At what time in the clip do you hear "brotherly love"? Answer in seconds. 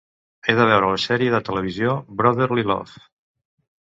2.21-3.05